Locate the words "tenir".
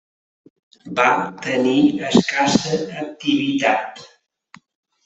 1.47-1.77